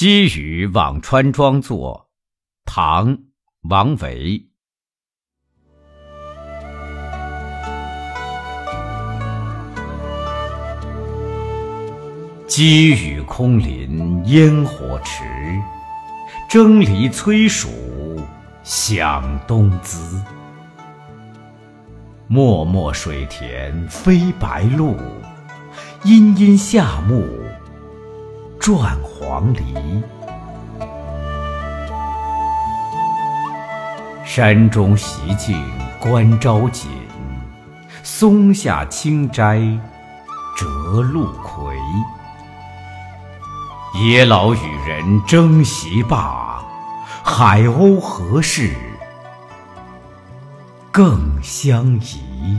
[0.00, 2.08] 积雨辋川庄作，
[2.64, 3.18] 唐·
[3.68, 4.48] 王维。
[12.46, 15.22] 积雨空林烟火迟，
[16.48, 17.68] 蒸藜催暑
[18.62, 20.18] 响冬滋。
[22.26, 24.96] 漠漠水田飞白鹭，
[26.04, 27.22] 阴阴夏木
[28.58, 29.62] 转黄鹂。
[34.24, 35.62] 山中习静
[36.00, 36.88] 观朝锦，
[38.02, 39.60] 松下清斋
[40.56, 41.76] 折露葵。
[43.94, 46.62] 野老与人争席罢，
[47.22, 48.74] 海鸥何事
[50.90, 52.56] 更相疑？